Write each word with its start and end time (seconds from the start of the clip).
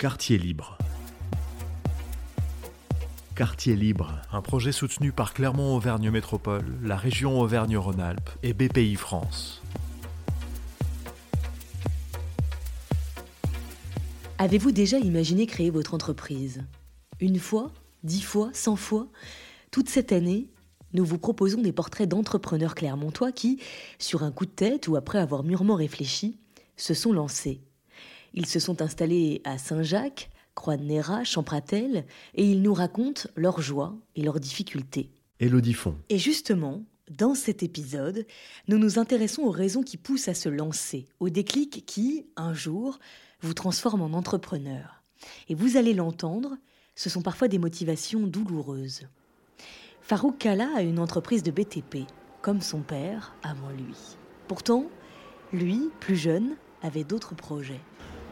Quartier 0.00 0.38
libre. 0.38 0.78
Quartier 3.34 3.74
libre, 3.74 4.22
un 4.30 4.42
projet 4.42 4.70
soutenu 4.70 5.10
par 5.10 5.34
Clermont-Auvergne 5.34 6.12
Métropole, 6.12 6.78
la 6.84 6.96
région 6.96 7.40
Auvergne-Rhône-Alpes 7.40 8.30
et 8.44 8.52
BPI 8.52 8.94
France. 8.94 9.60
Avez-vous 14.38 14.70
déjà 14.70 15.00
imaginé 15.00 15.48
créer 15.48 15.70
votre 15.70 15.94
entreprise? 15.94 16.62
Une 17.18 17.40
fois? 17.40 17.72
Dix 18.04 18.22
fois? 18.22 18.50
Cent 18.52 18.76
fois? 18.76 19.08
Toute 19.72 19.88
cette 19.88 20.12
année, 20.12 20.46
nous 20.92 21.04
vous 21.04 21.18
proposons 21.18 21.60
des 21.60 21.72
portraits 21.72 22.08
d'entrepreneurs 22.08 22.76
clermontois 22.76 23.32
qui, 23.32 23.60
sur 23.98 24.22
un 24.22 24.30
coup 24.30 24.46
de 24.46 24.52
tête 24.52 24.86
ou 24.86 24.94
après 24.94 25.18
avoir 25.18 25.42
mûrement 25.42 25.74
réfléchi, 25.74 26.38
se 26.76 26.94
sont 26.94 27.12
lancés. 27.12 27.62
Ils 28.34 28.46
se 28.46 28.60
sont 28.60 28.82
installés 28.82 29.40
à 29.44 29.58
Saint-Jacques, 29.58 30.30
Croix-de-Néra, 30.54 31.24
Champratel, 31.24 32.04
et 32.34 32.44
ils 32.44 32.62
nous 32.62 32.74
racontent 32.74 33.28
leurs 33.36 33.60
joies 33.60 33.96
et 34.16 34.22
leurs 34.22 34.40
difficultés. 34.40 35.10
Élodie 35.40 35.74
Font. 35.74 35.96
Et 36.08 36.18
justement, 36.18 36.82
dans 37.10 37.34
cet 37.34 37.62
épisode, 37.62 38.26
nous 38.66 38.78
nous 38.78 38.98
intéressons 38.98 39.42
aux 39.42 39.50
raisons 39.50 39.82
qui 39.82 39.96
poussent 39.96 40.28
à 40.28 40.34
se 40.34 40.48
lancer, 40.48 41.06
aux 41.20 41.30
déclics 41.30 41.86
qui, 41.86 42.26
un 42.36 42.52
jour, 42.52 42.98
vous 43.40 43.54
transforment 43.54 44.02
en 44.02 44.12
entrepreneur. 44.12 45.02
Et 45.48 45.54
vous 45.54 45.76
allez 45.76 45.94
l'entendre, 45.94 46.56
ce 46.94 47.08
sont 47.08 47.22
parfois 47.22 47.48
des 47.48 47.58
motivations 47.58 48.26
douloureuses. 48.26 49.02
Farouk 50.02 50.38
Kala 50.38 50.68
a 50.76 50.82
une 50.82 50.98
entreprise 50.98 51.42
de 51.42 51.50
BTP, 51.50 51.98
comme 52.42 52.60
son 52.60 52.80
père 52.80 53.36
avant 53.42 53.70
lui. 53.70 53.94
Pourtant, 54.48 54.86
lui, 55.52 55.90
plus 56.00 56.16
jeune, 56.16 56.56
avait 56.82 57.04
d'autres 57.04 57.34
projets. 57.34 57.80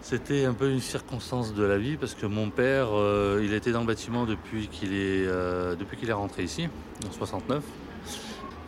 C'était 0.08 0.44
un 0.44 0.54
peu 0.54 0.70
une 0.70 0.78
circonstance 0.78 1.52
de 1.52 1.64
la 1.64 1.78
vie 1.78 1.96
parce 1.96 2.14
que 2.14 2.26
mon 2.26 2.48
père, 2.48 2.90
euh, 2.92 3.42
il 3.42 3.52
était 3.52 3.72
dans 3.72 3.80
le 3.80 3.88
bâtiment 3.88 4.24
depuis 4.24 4.68
qu'il 4.68 4.92
est, 4.92 5.26
euh, 5.26 5.74
est 5.74 6.12
rentré 6.12 6.44
ici, 6.44 6.68
en 7.04 7.10
69. 7.10 7.64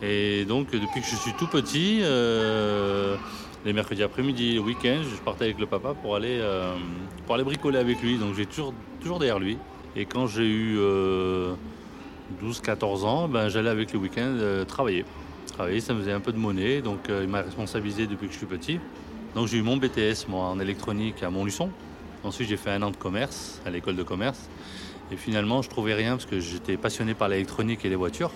Et 0.01 0.43
donc 0.43 0.69
depuis 0.71 0.99
que 0.99 1.07
je 1.07 1.15
suis 1.15 1.31
tout 1.39 1.47
petit, 1.47 1.99
euh, 2.01 3.15
les 3.63 3.71
mercredis 3.71 4.03
après-midi, 4.03 4.55
le 4.55 4.59
week-end, 4.59 4.97
je 5.01 5.15
partais 5.21 5.45
avec 5.45 5.59
le 5.59 5.65
papa 5.65 5.93
pour 5.93 6.17
aller, 6.17 6.43
pour 7.25 7.35
aller 7.35 7.45
bricoler 7.45 7.79
avec 7.79 8.01
lui. 8.01 8.17
Donc 8.17 8.35
j'ai 8.35 8.45
toujours, 8.45 8.73
toujours 8.99 9.19
derrière 9.19 9.39
lui. 9.39 9.57
Et 9.95 10.03
quand 10.03 10.27
j'ai 10.27 10.45
eu 10.45 10.77
12-14 12.43 13.05
ans, 13.05 13.29
ben, 13.29 13.47
j'allais 13.47 13.69
avec 13.69 13.93
le 13.93 13.99
week-end 13.99 14.35
travailler. 14.67 15.05
Travailler, 15.53 15.79
ça 15.79 15.93
me 15.93 16.01
faisait 16.01 16.11
un 16.11 16.19
peu 16.19 16.33
de 16.33 16.37
monnaie, 16.37 16.81
donc 16.81 17.09
il 17.09 17.29
m'a 17.29 17.43
responsabilisé 17.43 18.07
depuis 18.07 18.27
que 18.27 18.33
je 18.33 18.39
suis 18.39 18.45
petit. 18.45 18.77
Donc 19.35 19.47
j'ai 19.47 19.57
eu 19.57 19.61
mon 19.61 19.77
BTS 19.77 20.27
moi 20.27 20.45
en 20.45 20.59
électronique 20.59 21.21
à 21.21 21.29
Montluçon. 21.29 21.69
Ensuite 22.23 22.49
j'ai 22.49 22.57
fait 22.57 22.71
un 22.71 22.81
an 22.81 22.91
de 22.91 22.97
commerce 22.97 23.61
à 23.65 23.69
l'école 23.69 23.95
de 23.95 24.03
commerce. 24.03 24.49
Et 25.11 25.17
finalement 25.17 25.61
je 25.61 25.69
trouvais 25.69 25.93
rien 25.93 26.11
parce 26.11 26.25
que 26.25 26.39
j'étais 26.39 26.77
passionné 26.77 27.13
par 27.13 27.29
l'électronique 27.29 27.85
et 27.85 27.89
les 27.89 27.95
voitures. 27.95 28.31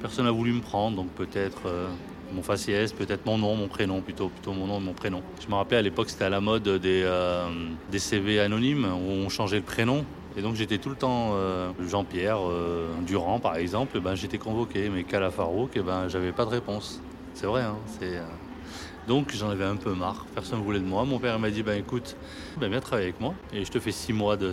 Personne 0.00 0.24
n'a 0.24 0.32
voulu 0.32 0.52
me 0.52 0.60
prendre, 0.60 0.96
donc 0.96 1.08
peut-être 1.10 1.62
euh, 1.66 1.86
mon 2.34 2.42
faciès, 2.42 2.92
peut-être 2.92 3.24
mon 3.26 3.38
nom, 3.38 3.54
mon 3.54 3.68
prénom 3.68 4.00
plutôt, 4.00 4.28
plutôt 4.28 4.52
mon 4.52 4.66
nom 4.66 4.78
et 4.78 4.82
mon 4.82 4.92
prénom. 4.92 5.22
Je 5.40 5.48
me 5.48 5.54
rappelais 5.54 5.78
à 5.78 5.82
l'époque 5.82 6.10
c'était 6.10 6.24
à 6.24 6.30
la 6.30 6.40
mode 6.40 6.68
des, 6.68 7.02
euh, 7.04 7.48
des 7.90 8.00
CV 8.00 8.40
anonymes 8.40 8.84
où 8.84 9.10
on 9.10 9.28
changeait 9.28 9.58
le 9.58 9.62
prénom. 9.62 10.04
Et 10.36 10.42
donc 10.42 10.56
j'étais 10.56 10.78
tout 10.78 10.90
le 10.90 10.96
temps 10.96 11.30
euh, 11.34 11.70
Jean-Pierre 11.88 12.40
Durand 13.06 13.38
par 13.38 13.54
exemple, 13.54 14.00
ben, 14.00 14.16
j'étais 14.16 14.38
convoqué, 14.38 14.90
mais 14.90 15.04
Calafarouk, 15.04 15.76
et 15.76 15.80
ben 15.80 16.08
j'avais 16.08 16.32
pas 16.32 16.44
de 16.44 16.50
réponse. 16.50 17.00
C'est 17.34 17.46
vrai, 17.46 17.62
hein, 17.62 17.76
donc 19.06 19.32
j'en 19.34 19.50
avais 19.50 19.64
un 19.64 19.76
peu 19.76 19.94
marre, 19.94 20.24
personne 20.34 20.58
ne 20.58 20.64
voulait 20.64 20.80
de 20.80 20.84
moi. 20.84 21.04
Mon 21.04 21.18
père 21.18 21.38
m'a 21.38 21.50
dit, 21.50 21.62
ben 21.62 21.78
écoute, 21.78 22.16
viens 22.60 22.80
travailler 22.80 23.08
avec 23.08 23.20
moi 23.20 23.34
et 23.52 23.64
je 23.64 23.70
te 23.70 23.78
fais 23.78 23.92
six 23.92 24.12
mois 24.12 24.36
de, 24.36 24.52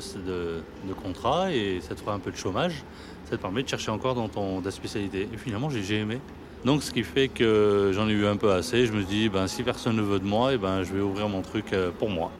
contrat 1.03 1.51
et 1.51 1.79
ça 1.81 1.95
te 1.95 2.01
fera 2.01 2.13
un 2.13 2.19
peu 2.19 2.31
de 2.31 2.37
chômage. 2.37 2.83
Ça 3.25 3.37
te 3.37 3.41
permet 3.41 3.63
de 3.63 3.69
chercher 3.69 3.91
encore 3.91 4.15
dans 4.15 4.27
ton 4.27 4.61
spécialité. 4.69 5.29
Et 5.33 5.37
finalement, 5.37 5.69
j'ai 5.69 5.99
aimé. 5.99 6.19
Donc 6.65 6.83
ce 6.83 6.91
qui 6.91 7.03
fait 7.03 7.27
que 7.27 7.91
j'en 7.93 8.07
ai 8.07 8.11
eu 8.11 8.25
un 8.25 8.37
peu 8.37 8.51
assez. 8.51 8.85
Je 8.85 8.93
me 8.93 9.03
dis, 9.03 9.29
ben, 9.29 9.47
si 9.47 9.63
personne 9.63 9.95
ne 9.95 10.01
veut 10.01 10.19
de 10.19 10.25
moi, 10.25 10.53
et 10.53 10.57
ben, 10.57 10.83
je 10.83 10.93
vais 10.93 11.01
ouvrir 11.01 11.27
mon 11.29 11.41
truc 11.41 11.73
euh, 11.73 11.91
pour 11.97 12.09
moi. 12.09 12.31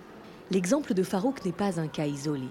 L'exemple 0.51 0.93
de 0.93 1.01
Farouk 1.01 1.43
n'est 1.45 1.53
pas 1.53 1.79
un 1.79 1.87
cas 1.87 2.05
isolé. 2.05 2.47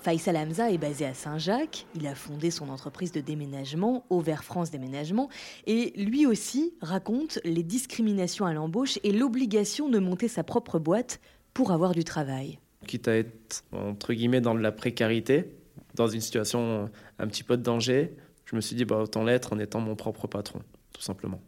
Faisal 0.00 0.36
Hamza 0.36 0.70
est 0.70 0.78
basé 0.78 1.04
à 1.04 1.12
Saint-Jacques, 1.12 1.86
il 1.94 2.06
a 2.06 2.14
fondé 2.14 2.50
son 2.50 2.70
entreprise 2.70 3.12
de 3.12 3.20
déménagement, 3.20 4.06
Auvert 4.08 4.44
France 4.44 4.70
Déménagement, 4.70 5.28
et 5.66 5.92
lui 5.96 6.24
aussi 6.24 6.72
raconte 6.80 7.38
les 7.44 7.62
discriminations 7.62 8.46
à 8.46 8.54
l'embauche 8.54 8.98
et 9.04 9.12
l'obligation 9.12 9.90
de 9.90 9.98
monter 9.98 10.28
sa 10.28 10.42
propre 10.42 10.78
boîte 10.78 11.20
pour 11.52 11.70
avoir 11.70 11.92
du 11.92 12.02
travail. 12.02 12.58
Quitte 12.86 13.08
à 13.08 13.16
être, 13.16 13.62
entre 13.72 14.14
guillemets, 14.14 14.40
dans 14.40 14.54
de 14.54 14.60
la 14.60 14.72
précarité, 14.72 15.52
dans 15.94 16.08
une 16.08 16.22
situation 16.22 16.90
un 17.18 17.26
petit 17.26 17.42
peu 17.42 17.58
de 17.58 17.62
danger, 17.62 18.16
je 18.46 18.56
me 18.56 18.62
suis 18.62 18.74
dit, 18.74 18.86
bah, 18.86 18.96
autant 18.96 19.22
l'être 19.22 19.52
en 19.52 19.58
étant 19.58 19.80
mon 19.80 19.96
propre 19.96 20.26
patron, 20.26 20.60
tout 20.94 21.02
simplement. 21.02 21.42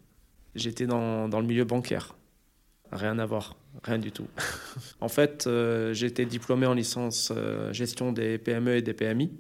J'étais 0.54 0.86
dans, 0.86 1.26
dans 1.26 1.40
le 1.40 1.46
milieu 1.46 1.64
bancaire. 1.64 2.14
Rien 2.90 3.18
à 3.18 3.24
voir, 3.24 3.56
rien 3.82 3.98
du 3.98 4.12
tout. 4.12 4.26
en 5.00 5.08
fait, 5.08 5.46
euh, 5.46 5.92
j'ai 5.92 6.06
été 6.06 6.24
diplômé 6.24 6.66
en 6.66 6.74
licence 6.74 7.32
euh, 7.34 7.72
gestion 7.72 8.12
des 8.12 8.38
PME 8.38 8.76
et 8.76 8.82
des 8.82 8.94
PMI. 8.94 9.30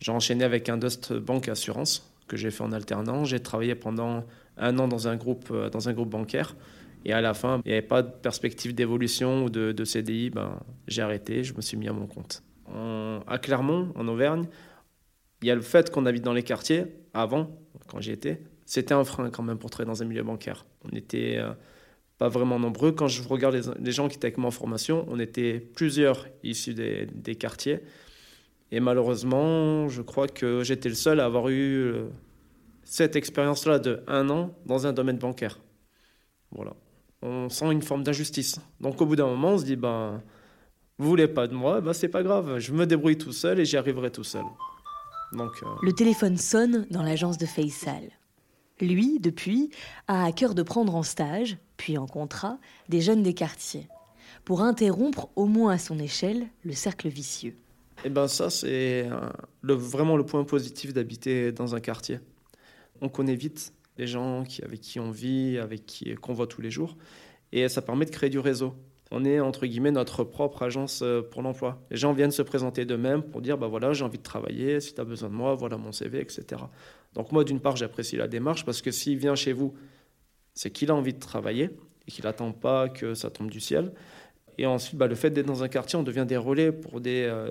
J'ai 0.00 0.12
enchaîné 0.12 0.44
avec 0.44 0.68
un 0.68 0.76
Dust 0.76 1.12
Bank 1.12 1.48
Assurance 1.48 2.12
que 2.28 2.36
j'ai 2.36 2.50
fait 2.50 2.62
en 2.62 2.72
alternance. 2.72 3.28
J'ai 3.28 3.40
travaillé 3.40 3.74
pendant 3.74 4.24
un 4.56 4.78
an 4.78 4.88
dans 4.88 5.08
un 5.08 5.16
groupe, 5.16 5.48
euh, 5.50 5.70
dans 5.70 5.88
un 5.88 5.92
groupe 5.92 6.10
bancaire. 6.10 6.56
Et 7.04 7.12
à 7.12 7.20
la 7.20 7.34
fin, 7.34 7.60
il 7.64 7.68
n'y 7.68 7.72
avait 7.74 7.86
pas 7.86 8.02
de 8.02 8.10
perspective 8.10 8.74
d'évolution 8.74 9.44
ou 9.44 9.50
de, 9.50 9.84
CDI. 9.84 10.30
Ben, 10.30 10.58
j'ai 10.88 11.02
arrêté, 11.02 11.44
je 11.44 11.54
me 11.54 11.60
suis 11.60 11.76
mis 11.76 11.88
à 11.88 11.92
mon 11.92 12.06
compte. 12.06 12.42
à 13.26 13.38
Clermont, 13.38 13.92
en 13.94 14.08
Auvergne, 14.08 14.46
il 15.42 15.48
y 15.48 15.50
a 15.50 15.54
le 15.54 15.60
fait 15.60 15.90
qu'on 15.90 16.06
habite 16.06 16.24
dans 16.24 16.32
les 16.32 16.42
quartiers. 16.42 16.86
Avant, 17.12 17.50
quand 17.88 18.00
j'y 18.00 18.12
étais, 18.12 18.42
c'était 18.64 18.94
un 18.94 19.04
frein 19.04 19.28
quand 19.28 19.42
même 19.42 19.58
pour 19.58 19.68
travailler 19.68 19.94
dans 19.94 20.02
un 20.02 20.06
milieu 20.06 20.22
bancaire. 20.22 20.64
On 20.90 20.96
était 20.96 21.38
pas 22.24 22.30
vraiment 22.30 22.58
nombreux. 22.58 22.92
Quand 22.92 23.06
je 23.06 23.22
regarde 23.22 23.60
les, 23.78 23.92
gens 23.92 24.08
qui 24.08 24.16
étaient 24.16 24.28
avec 24.28 24.38
moi 24.38 24.48
en 24.48 24.50
formation, 24.50 25.04
on 25.08 25.20
était 25.20 25.60
plusieurs 25.60 26.26
issus 26.42 26.72
des, 26.72 27.34
quartiers. 27.34 27.80
Et 28.72 28.80
malheureusement, 28.80 29.88
je 29.90 30.00
crois 30.00 30.26
que 30.26 30.62
j'étais 30.62 30.88
le 30.88 30.94
seul 30.94 31.20
à 31.20 31.26
avoir 31.26 31.50
eu 31.50 31.82
euh, 31.82 32.06
cette 32.82 33.14
expérience-là 33.14 33.78
de 33.78 34.02
un 34.06 34.30
an 34.30 34.54
dans 34.64 34.86
un 34.86 34.94
domaine 34.94 35.18
bancaire. 35.18 35.60
Voilà. 36.50 36.72
On 37.20 37.50
sent 37.50 37.70
une 37.70 37.82
forme 37.82 38.04
d'injustice. 38.04 38.58
Donc 38.80 39.02
au 39.02 39.06
bout 39.06 39.16
d'un 39.16 39.26
moment, 39.26 39.50
on 39.50 39.58
se 39.58 39.66
dit, 39.66 39.76
ben, 39.76 40.22
vous 40.98 41.08
voulez 41.10 41.28
pas 41.28 41.46
de 41.46 41.54
moi, 41.54 41.82
ben, 41.82 41.92
c'est 41.92 42.08
pas 42.08 42.22
grave, 42.22 42.58
je 42.58 42.72
me 42.72 42.86
débrouille 42.86 43.18
tout 43.18 43.32
seul 43.32 43.60
et 43.60 43.66
j'y 43.66 43.76
arriverai 43.76 44.10
tout 44.10 44.24
seul. 44.24 44.44
Donc, 45.34 45.52
euh, 45.62 45.66
Le 45.82 45.92
téléphone 45.92 46.38
sonne 46.38 46.86
dans 46.90 47.02
l'agence 47.02 47.36
de 47.36 47.44
Faisal. 47.44 48.08
Lui, 48.80 49.20
depuis, 49.20 49.70
a 50.08 50.24
à 50.24 50.32
cœur 50.32 50.54
de 50.54 50.62
prendre 50.62 50.94
en 50.96 51.02
stage, 51.02 51.56
puis 51.76 51.96
en 51.96 52.06
contrat, 52.06 52.58
des 52.88 53.00
jeunes 53.00 53.22
des 53.22 53.34
quartiers, 53.34 53.88
pour 54.44 54.62
interrompre, 54.62 55.28
au 55.36 55.46
moins 55.46 55.72
à 55.72 55.78
son 55.78 55.98
échelle, 55.98 56.46
le 56.64 56.72
cercle 56.72 57.08
vicieux. 57.08 57.56
Eh 58.04 58.10
ben 58.10 58.28
ça, 58.28 58.50
c'est 58.50 59.08
vraiment 59.62 60.16
le 60.16 60.26
point 60.26 60.44
positif 60.44 60.92
d'habiter 60.92 61.52
dans 61.52 61.74
un 61.74 61.80
quartier. 61.80 62.18
On 63.00 63.08
connaît 63.08 63.36
vite 63.36 63.72
les 63.96 64.06
gens 64.06 64.42
qui, 64.42 64.62
avec 64.62 64.80
qui 64.80 64.98
on 64.98 65.10
vit, 65.10 65.58
avec 65.58 65.86
qui 65.86 66.14
qu'on 66.16 66.34
voit 66.34 66.46
tous 66.46 66.60
les 66.60 66.70
jours, 66.70 66.96
et 67.52 67.68
ça 67.68 67.80
permet 67.80 68.04
de 68.04 68.10
créer 68.10 68.30
du 68.30 68.40
réseau. 68.40 68.74
On 69.10 69.24
est 69.24 69.40
entre 69.40 69.66
guillemets 69.66 69.90
notre 69.90 70.24
propre 70.24 70.62
agence 70.62 71.02
euh, 71.02 71.22
pour 71.22 71.42
l'emploi. 71.42 71.82
Les 71.90 71.96
gens 71.96 72.12
viennent 72.12 72.30
se 72.30 72.42
présenter 72.42 72.84
d'eux-mêmes 72.84 73.22
pour 73.22 73.42
dire 73.42 73.58
bah 73.58 73.68
voilà 73.68 73.92
j'ai 73.92 74.04
envie 74.04 74.18
de 74.18 74.22
travailler, 74.22 74.80
si 74.80 74.94
tu 74.94 75.00
as 75.00 75.04
besoin 75.04 75.28
de 75.28 75.34
moi, 75.34 75.54
voilà 75.54 75.76
mon 75.76 75.92
CV, 75.92 76.20
etc. 76.20 76.62
Donc 77.14 77.30
moi, 77.32 77.44
d'une 77.44 77.60
part, 77.60 77.76
j'apprécie 77.76 78.16
la 78.16 78.28
démarche 78.28 78.64
parce 78.64 78.82
que 78.82 78.90
s'il 78.90 79.18
vient 79.18 79.34
chez 79.34 79.52
vous, 79.52 79.74
c'est 80.54 80.70
qu'il 80.70 80.90
a 80.90 80.94
envie 80.94 81.12
de 81.12 81.18
travailler 81.18 81.70
et 82.06 82.10
qu'il 82.10 82.24
n'attend 82.24 82.52
pas 82.52 82.88
que 82.88 83.14
ça 83.14 83.30
tombe 83.30 83.50
du 83.50 83.60
ciel. 83.60 83.92
Et 84.58 84.66
ensuite, 84.66 84.96
bah, 84.96 85.06
le 85.06 85.14
fait 85.14 85.30
d'être 85.30 85.46
dans 85.46 85.62
un 85.62 85.68
quartier, 85.68 85.98
on 85.98 86.02
devient 86.02 86.26
des 86.26 86.36
relais 86.36 86.72
pour 86.72 87.00
des, 87.00 87.24
euh, 87.24 87.50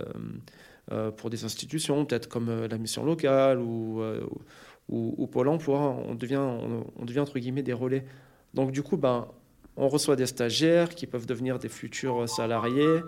euh, 0.91 1.11
pour 1.11 1.29
des 1.29 1.43
institutions, 1.45 2.05
peut-être 2.05 2.27
comme 2.27 2.65
la 2.65 2.77
mission 2.77 3.05
locale 3.05 3.59
ou, 3.59 4.01
ou, 4.89 5.27
Pôle 5.27 5.47
emploi. 5.47 5.79
On 5.79 6.15
devient, 6.15 6.37
on, 6.37 7.05
devient, 7.05 7.19
entre 7.19 7.39
guillemets, 7.39 7.63
des 7.63 7.73
relais. 7.73 8.05
Donc 8.53 8.71
du 8.71 8.83
coup, 8.83 8.97
bah, 8.97 9.33
on 9.77 9.87
reçoit 9.87 10.15
des 10.15 10.25
stagiaires 10.25 10.89
qui 10.89 11.07
peuvent 11.07 11.25
devenir 11.25 11.59
des 11.59 11.69
futurs 11.69 12.27
salariés. 12.29 13.01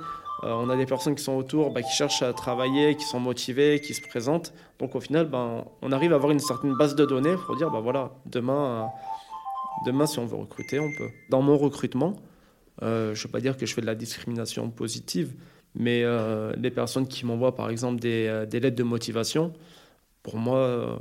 Euh, 0.44 0.53
on 0.53 0.69
a 0.69 0.75
des 0.75 0.85
personnes 0.85 1.15
qui 1.15 1.23
sont 1.23 1.35
autour, 1.35 1.71
bah, 1.71 1.81
qui 1.81 1.91
cherchent 1.91 2.21
à 2.21 2.33
travailler, 2.33 2.95
qui 2.95 3.06
sont 3.06 3.19
motivées, 3.19 3.79
qui 3.79 3.94
se 3.94 4.01
présentent. 4.01 4.53
Donc 4.79 4.95
au 4.95 5.00
final, 5.00 5.27
ben, 5.27 5.65
on 5.81 5.91
arrive 5.91 6.12
à 6.12 6.15
avoir 6.15 6.31
une 6.31 6.39
certaine 6.39 6.73
base 6.75 6.95
de 6.95 7.06
données 7.06 7.35
pour 7.45 7.56
dire, 7.56 7.69
bah, 7.69 7.79
voilà, 7.79 8.12
demain, 8.25 8.65
euh, 8.65 9.85
demain, 9.85 10.06
si 10.07 10.19
on 10.19 10.25
veut 10.25 10.38
recruter, 10.38 10.79
on 10.79 10.89
peut. 10.97 11.09
Dans 11.29 11.41
mon 11.41 11.57
recrutement, 11.57 12.15
euh, 12.81 13.13
je 13.13 13.21
ne 13.21 13.27
veux 13.27 13.31
pas 13.31 13.39
dire 13.39 13.57
que 13.57 13.65
je 13.65 13.73
fais 13.73 13.81
de 13.81 13.85
la 13.85 13.95
discrimination 13.95 14.69
positive, 14.69 15.33
mais 15.75 16.06
les 16.56 16.71
personnes 16.71 17.06
qui 17.06 17.25
m'envoient 17.25 17.53
par 17.53 17.69
exemple 17.69 18.00
des, 18.00 18.45
des, 18.50 18.62
lettres 18.62 18.77
de 18.77 18.83
motivation, 18.83 19.51
pour 20.23 20.38
moi, 20.38 20.97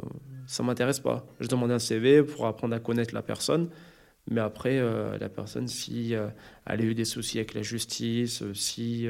ça 0.49 0.65
ne 0.65 0.67
m'intéresse 0.67 0.99
pas. 0.99 1.25
Je 1.39 1.47
demande 1.47 1.71
un 1.71 1.79
CV 1.79 2.25
pour 2.25 2.47
apprendre 2.47 2.75
à 2.75 2.81
connaître 2.81 3.15
la 3.15 3.23
personne. 3.23 3.69
Mais 4.31 4.41
après, 4.41 4.79
euh, 4.79 5.19
la 5.19 5.29
personne, 5.29 5.69
si 5.69 6.15
euh, 6.15 6.29
elle 6.67 6.81
a 6.81 6.85
eu 6.85 6.95
des 6.95 7.05
soucis 7.05 7.39
avec 7.39 7.55
la 7.55 7.63
justice, 7.63 8.43
euh, 8.43 8.55
si 8.55 9.09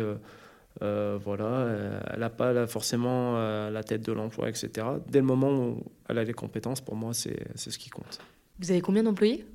Euh, 0.83 1.17
voilà, 1.23 2.03
elle 2.13 2.19
n'a 2.19 2.31
pas 2.31 2.67
forcément 2.67 3.39
la 3.71 3.85
tête 3.85 4.05
de 4.05 4.11
l'emploi, 4.11 4.49
etc. 4.49 4.69
Dès 5.09 5.21
le 5.21 5.25
moment 5.25 5.53
où 5.57 5.85
elle 6.09 6.19
a 6.19 6.25
les 6.25 6.33
compétences, 6.33 6.81
pour 6.81 6.97
moi, 6.97 7.15
c'est 7.15 7.39
ce 7.57 7.79
qui 7.79 7.91
compte. 7.91 8.19
Vous 8.59 8.73
avez 8.73 8.81
combien 8.81 9.05
d'employés? 9.05 9.47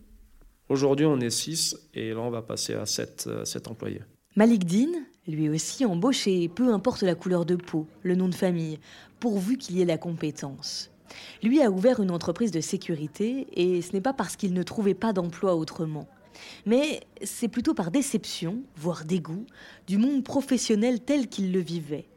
Aujourd'hui, 0.70 1.06
on 1.06 1.20
est 1.20 1.30
6 1.30 1.76
et 1.94 2.14
là, 2.14 2.22
on 2.22 2.30
va 2.30 2.42
passer 2.42 2.74
à 2.74 2.86
7, 2.86 3.30
7 3.44 3.68
employés. 3.68 4.02
Malik 4.38 4.64
Dean, 4.64 4.88
lui 5.28 5.50
aussi 5.50 5.84
embauché, 5.84 6.48
peu 6.48 6.74
importe 6.74 7.02
la 7.02 7.16
couleur 7.16 7.46
de 7.46 7.58
peau, 7.58 7.86
le 8.04 8.16
nom 8.16 8.30
de 8.30 8.36
famille, 8.36 8.80
pourvu 9.20 9.58
qu'il 9.58 9.76
y 9.78 9.82
ait 9.82 9.86
la 9.86 9.98
compétence. 9.98 10.90
Lui 11.44 11.62
a 11.62 11.70
ouvert 11.70 12.00
une 12.00 12.12
entreprise 12.12 12.52
de 12.52 12.62
sécurité 12.62 13.48
et 13.54 13.82
ce 13.82 13.94
n'est 13.94 14.02
pas 14.02 14.14
parce 14.14 14.36
qu'il 14.36 14.54
ne 14.54 14.64
trouvait 14.64 14.94
pas 14.94 15.14
d'emploi 15.14 15.56
autrement. 15.56 16.08
Mais 16.66 17.02
c'est 17.24 17.48
plutôt 17.48 17.74
par 17.74 17.92
déception, 17.92 18.62
voire 18.76 19.06
dégoût, 19.06 19.46
du 19.88 19.98
monde 19.98 20.24
professionnel 20.24 21.02
tel 21.02 21.28
qu'il 21.28 21.52
le 21.52 21.60
vivait, 21.60 22.08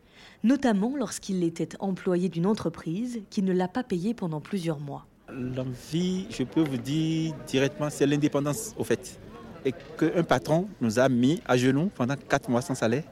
notamment 0.45 0.95
lorsqu'il 0.97 1.43
était 1.43 1.71
employé 1.81 2.29
d'une 2.29 2.47
entreprise 2.47 3.23
qui 3.31 3.43
ne 3.43 3.53
l'a 3.53 3.69
pas 3.69 3.83
payé 3.83 4.15
pendant 4.15 4.41
plusieurs 4.41 4.79
mois. 4.79 5.07
L'envie, 5.29 6.27
je 6.31 6.43
peux 6.43 6.63
vous 6.63 6.77
dire 6.77 7.35
directement, 7.47 7.89
c'est 7.91 8.07
l'indépendance 8.07 8.75
au 8.77 8.85
fait. 8.85 9.19
Et 9.65 9.73
qu'un 9.97 10.25
patron 10.25 10.69
nous 10.81 10.99
a 10.99 11.09
mis 11.09 11.41
à 11.47 11.57
genoux 11.57 11.91
pendant 11.95 12.17
quatre 12.17 12.51
mois 12.51 12.63
sans 12.63 12.75
salaire, 12.75 13.05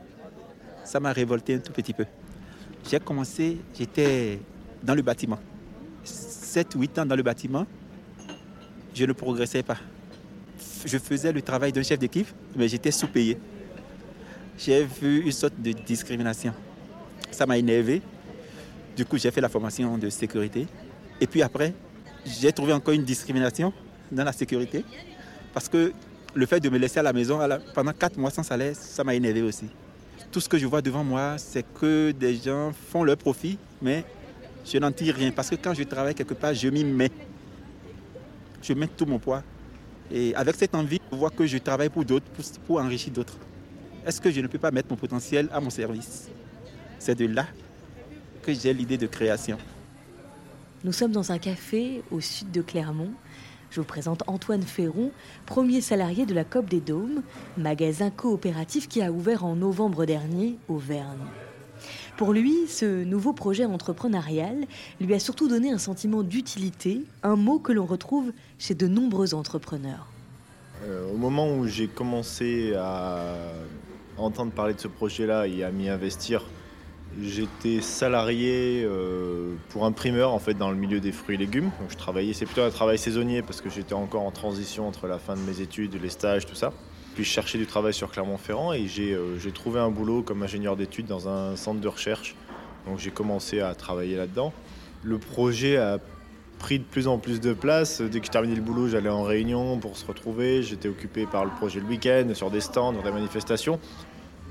ça 0.84 1.00
m'a 1.00 1.12
révolté 1.12 1.54
un 1.54 1.58
tout 1.58 1.72
petit 1.72 1.92
peu. 1.92 2.04
J'ai 2.88 2.98
commencé, 2.98 3.58
j'étais 3.78 4.40
dans 4.82 4.94
le 4.94 5.02
bâtiment. 5.02 5.38
7-8 6.50 7.00
ans 7.00 7.06
dans 7.06 7.14
le 7.14 7.22
bâtiment, 7.22 7.66
je 8.94 9.04
ne 9.04 9.12
progressais 9.12 9.62
pas. 9.62 9.78
Je 10.84 10.98
faisais 10.98 11.32
le 11.32 11.42
travail 11.42 11.72
d'un 11.72 11.82
chef 11.82 11.98
d'équipe, 11.98 12.26
mais 12.56 12.66
j'étais 12.66 12.90
sous-payé. 12.90 13.38
J'ai 14.58 14.84
vu 14.84 15.22
une 15.22 15.32
sorte 15.32 15.54
de 15.60 15.72
discrimination. 15.72 16.52
Ça 17.30 17.46
m'a 17.46 17.56
énervé. 17.56 18.02
Du 18.96 19.04
coup, 19.04 19.16
j'ai 19.16 19.30
fait 19.30 19.40
la 19.40 19.48
formation 19.48 19.96
de 19.96 20.10
sécurité. 20.10 20.66
Et 21.20 21.26
puis 21.26 21.42
après, 21.42 21.72
j'ai 22.26 22.52
trouvé 22.52 22.72
encore 22.72 22.94
une 22.94 23.04
discrimination 23.04 23.72
dans 24.10 24.24
la 24.24 24.32
sécurité. 24.32 24.84
Parce 25.54 25.68
que 25.68 25.92
le 26.34 26.46
fait 26.46 26.60
de 26.60 26.68
me 26.68 26.78
laisser 26.78 26.98
à 26.98 27.02
la 27.02 27.12
maison 27.12 27.38
pendant 27.74 27.92
4 27.92 28.18
mois 28.18 28.30
sans 28.30 28.42
salaire, 28.42 28.74
ça 28.74 29.04
m'a 29.04 29.14
énervé 29.14 29.42
aussi. 29.42 29.66
Tout 30.32 30.40
ce 30.40 30.48
que 30.48 30.58
je 30.58 30.66
vois 30.66 30.82
devant 30.82 31.04
moi, 31.04 31.36
c'est 31.38 31.64
que 31.74 32.10
des 32.12 32.36
gens 32.36 32.72
font 32.90 33.04
leur 33.04 33.16
profit, 33.16 33.58
mais 33.80 34.04
je 34.64 34.78
n'en 34.78 34.92
tire 34.92 35.14
rien 35.14 35.30
parce 35.30 35.50
que 35.50 35.56
quand 35.56 35.74
je 35.74 35.82
travaille 35.84 36.14
quelque 36.14 36.34
part, 36.34 36.54
je 36.54 36.68
m'y 36.68 36.84
mets. 36.84 37.10
Je 38.62 38.72
mets 38.74 38.86
tout 38.86 39.06
mon 39.06 39.18
poids. 39.18 39.42
Et 40.10 40.34
avec 40.34 40.56
cette 40.56 40.74
envie, 40.74 41.00
je 41.10 41.16
vois 41.16 41.30
que 41.30 41.46
je 41.46 41.58
travaille 41.58 41.88
pour 41.88 42.04
d'autres, 42.04 42.26
pour, 42.66 42.80
enrichir 42.80 43.12
d'autres. 43.12 43.36
Est-ce 44.04 44.20
que 44.20 44.30
je 44.30 44.40
ne 44.40 44.46
peux 44.46 44.58
pas 44.58 44.70
mettre 44.70 44.88
mon 44.90 44.96
potentiel 44.96 45.48
à 45.52 45.60
mon 45.60 45.70
service? 45.70 46.28
C'est 46.98 47.14
de 47.14 47.26
là 47.26 47.46
que 48.42 48.52
j'ai 48.52 48.72
l'idée 48.72 48.98
de 48.98 49.06
création. 49.06 49.58
Nous 50.82 50.92
sommes 50.92 51.12
dans 51.12 51.30
un 51.30 51.38
café 51.38 52.02
au 52.10 52.20
sud 52.20 52.50
de 52.50 52.62
Clermont. 52.62 53.12
Je 53.70 53.80
vous 53.80 53.86
présente 53.86 54.24
Antoine 54.26 54.62
Ferron, 54.62 55.12
premier 55.46 55.80
salarié 55.80 56.26
de 56.26 56.34
la 56.34 56.42
COP 56.42 56.68
des 56.68 56.80
Dômes, 56.80 57.22
magasin 57.56 58.10
coopératif 58.10 58.88
qui 58.88 59.00
a 59.00 59.12
ouvert 59.12 59.44
en 59.44 59.54
novembre 59.54 60.06
dernier 60.06 60.58
au 60.68 60.76
Verne. 60.76 61.28
Pour 62.16 62.32
lui, 62.32 62.66
ce 62.68 63.04
nouveau 63.04 63.32
projet 63.32 63.64
entrepreneurial 63.64 64.66
lui 65.00 65.14
a 65.14 65.18
surtout 65.18 65.48
donné 65.48 65.72
un 65.72 65.78
sentiment 65.78 66.22
d'utilité, 66.22 67.02
un 67.22 67.36
mot 67.36 67.58
que 67.58 67.72
l'on 67.72 67.86
retrouve 67.86 68.32
chez 68.58 68.74
de 68.74 68.86
nombreux 68.86 69.34
entrepreneurs. 69.34 70.06
Euh, 70.84 71.10
au 71.12 71.16
moment 71.16 71.54
où 71.54 71.66
j'ai 71.66 71.88
commencé 71.88 72.74
à 72.74 73.24
entendre 74.16 74.52
parler 74.52 74.74
de 74.74 74.80
ce 74.80 74.88
projet-là 74.88 75.46
et 75.46 75.64
à 75.64 75.70
m'y 75.70 75.88
investir, 75.88 76.44
j'étais 77.20 77.80
salarié 77.80 78.82
euh, 78.84 79.54
pour 79.70 79.84
un 79.84 79.92
primeur 79.92 80.32
en 80.32 80.38
fait 80.38 80.54
dans 80.54 80.70
le 80.70 80.76
milieu 80.76 81.00
des 81.00 81.12
fruits 81.12 81.34
et 81.34 81.38
légumes. 81.38 81.70
Je 81.88 81.96
travaillais, 81.96 82.32
c'est 82.32 82.46
plutôt 82.46 82.62
un 82.62 82.70
travail 82.70 82.98
saisonnier 82.98 83.42
parce 83.42 83.60
que 83.60 83.70
j'étais 83.70 83.94
encore 83.94 84.22
en 84.22 84.30
transition 84.30 84.86
entre 84.86 85.06
la 85.06 85.18
fin 85.18 85.34
de 85.34 85.40
mes 85.40 85.60
études, 85.60 86.00
les 86.00 86.10
stages, 86.10 86.46
tout 86.46 86.54
ça. 86.54 86.72
Puis 87.14 87.24
je 87.24 87.30
cherchais 87.30 87.58
du 87.58 87.66
travail 87.66 87.92
sur 87.92 88.10
Clermont-Ferrand 88.10 88.72
et 88.72 88.86
euh, 88.98 89.38
j'ai 89.38 89.50
trouvé 89.52 89.80
un 89.80 89.90
boulot 89.90 90.22
comme 90.22 90.42
ingénieur 90.42 90.76
d'études 90.76 91.06
dans 91.06 91.28
un 91.28 91.56
centre 91.56 91.80
de 91.80 91.88
recherche. 91.88 92.36
Donc 92.86 92.98
j'ai 92.98 93.10
commencé 93.10 93.60
à 93.60 93.74
travailler 93.74 94.16
là-dedans. 94.16 94.52
Le 95.02 95.18
projet 95.18 95.76
a 95.76 95.98
pris 96.58 96.78
de 96.78 96.84
plus 96.84 97.08
en 97.08 97.18
plus 97.18 97.40
de 97.40 97.52
place. 97.52 98.00
Dès 98.00 98.20
que 98.20 98.26
je 98.26 98.30
terminais 98.30 98.54
le 98.54 98.60
boulot, 98.62 98.88
j'allais 98.88 99.08
en 99.08 99.22
réunion 99.22 99.78
pour 99.78 99.96
se 99.96 100.06
retrouver. 100.06 100.62
J'étais 100.62 100.88
occupé 100.88 101.26
par 101.26 101.44
le 101.44 101.50
projet 101.50 101.80
le 101.80 101.86
week-end, 101.86 102.28
sur 102.34 102.50
des 102.50 102.60
stands, 102.60 102.92
dans 102.92 103.02
des 103.02 103.10
manifestations. 103.10 103.80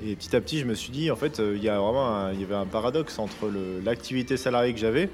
Et 0.03 0.15
petit 0.15 0.35
à 0.35 0.41
petit, 0.41 0.59
je 0.59 0.65
me 0.65 0.73
suis 0.73 0.91
dit, 0.91 1.11
en 1.11 1.15
fait, 1.15 1.39
euh, 1.39 1.55
il 1.55 1.63
y, 1.63 1.69
a 1.69 1.79
vraiment 1.79 2.29
il 2.29 2.39
y 2.39 2.43
avait 2.43 2.55
un 2.55 2.65
paradoxe 2.65 3.19
entre 3.19 3.51
l'activité 3.83 4.37
salariée 4.37 4.73
que 4.73 4.79
j'avais, 4.79 5.09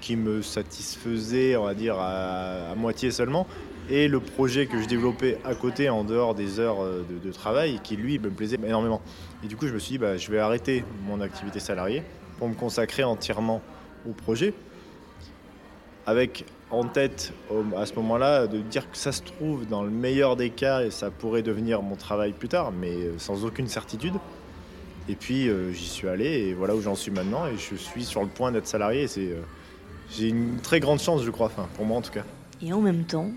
qui 0.00 0.16
me 0.16 0.40
satisfaisait, 0.40 1.56
on 1.56 1.64
va 1.64 1.74
dire, 1.74 1.96
à 1.98 2.74
moitié 2.76 3.10
seulement, 3.10 3.46
et 3.88 4.08
le 4.08 4.20
projet 4.20 4.66
que 4.66 4.80
je 4.80 4.86
développais 4.86 5.38
à 5.44 5.54
côté 5.54 5.88
en 5.88 6.04
dehors 6.04 6.34
des 6.34 6.60
heures 6.60 6.82
euh, 6.82 7.04
de, 7.22 7.32
travail 7.32 7.80
qui 7.82 7.96
lui 7.96 8.18
me 8.18 8.30
plaisait 8.30 8.58
énormément. 8.64 9.00
Et 9.44 9.48
du 9.48 9.56
coup 9.56 9.66
je 9.66 9.72
me 9.72 9.78
suis 9.78 9.92
dit 9.92 9.98
bah, 9.98 10.16
je 10.16 10.30
vais 10.30 10.38
arrêter 10.38 10.84
mon 11.06 11.20
activité 11.20 11.60
salariée 11.60 12.02
pour 12.38 12.48
me 12.48 12.54
consacrer 12.54 13.04
entièrement 13.04 13.62
au 14.08 14.12
projet 14.12 14.54
avec 16.06 16.44
en 16.70 16.84
tête 16.84 17.32
à 17.76 17.84
ce 17.84 17.94
moment-là 17.94 18.46
de 18.46 18.58
dire 18.58 18.90
que 18.90 18.96
ça 18.96 19.12
se 19.12 19.22
trouve 19.22 19.66
dans 19.66 19.82
le 19.82 19.90
meilleur 19.90 20.36
des 20.36 20.50
cas 20.50 20.82
et 20.82 20.90
ça 20.90 21.10
pourrait 21.10 21.42
devenir 21.42 21.82
mon 21.82 21.96
travail 21.96 22.32
plus 22.32 22.48
tard 22.48 22.72
mais 22.72 22.92
euh, 22.92 23.18
sans 23.18 23.44
aucune 23.44 23.68
certitude. 23.68 24.14
Et 25.08 25.16
puis 25.16 25.48
euh, 25.48 25.72
j'y 25.72 25.86
suis 25.86 26.08
allé 26.08 26.26
et 26.26 26.54
voilà 26.54 26.74
où 26.74 26.80
j'en 26.80 26.94
suis 26.94 27.10
maintenant 27.10 27.46
et 27.46 27.56
je 27.56 27.74
suis 27.74 28.04
sur 28.04 28.22
le 28.22 28.28
point 28.28 28.52
d'être 28.52 28.66
salarié. 28.66 29.06
J'ai 30.12 30.28
une 30.28 30.58
très 30.60 30.80
grande 30.80 31.00
chance 31.00 31.22
je 31.22 31.30
crois, 31.30 31.50
pour 31.74 31.84
moi 31.84 31.98
en 31.98 32.02
tout 32.02 32.12
cas. 32.12 32.24
Et 32.62 32.72
en 32.72 32.80
même 32.80 33.04
temps, 33.04 33.30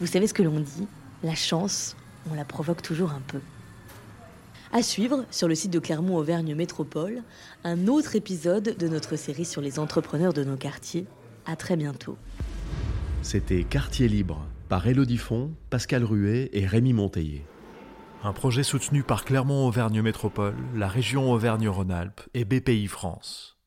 vous 0.00 0.06
savez 0.06 0.26
ce 0.26 0.34
que 0.34 0.42
l'on 0.42 0.60
dit 0.60 0.86
La 1.22 1.34
chance, 1.34 1.96
on 2.30 2.34
la 2.34 2.44
provoque 2.44 2.82
toujours 2.82 3.10
un 3.10 3.22
peu. 3.26 3.40
À 4.72 4.82
suivre, 4.82 5.24
sur 5.30 5.48
le 5.48 5.54
site 5.54 5.70
de 5.70 5.78
Clermont-Auvergne 5.78 6.54
Métropole, 6.54 7.22
un 7.64 7.86
autre 7.88 8.16
épisode 8.16 8.76
de 8.76 8.88
notre 8.88 9.16
série 9.16 9.46
sur 9.46 9.62
les 9.62 9.78
entrepreneurs 9.78 10.34
de 10.34 10.44
nos 10.44 10.56
quartiers. 10.56 11.06
À 11.46 11.56
très 11.56 11.76
bientôt. 11.76 12.18
C'était 13.22 13.64
Quartier 13.64 14.08
Libre 14.08 14.46
par 14.68 14.86
Elodie 14.86 15.16
Font, 15.16 15.52
Pascal 15.70 16.04
Ruet 16.04 16.50
et 16.52 16.66
Rémi 16.66 16.92
Monteillé. 16.92 17.46
Un 18.22 18.32
projet 18.32 18.62
soutenu 18.62 19.02
par 19.02 19.24
Clermont-Auvergne 19.24 20.02
Métropole, 20.02 20.56
la 20.74 20.88
région 20.88 21.32
Auvergne-Rhône-Alpes 21.32 22.20
et 22.34 22.44
BPI 22.44 22.86
France. 22.86 23.57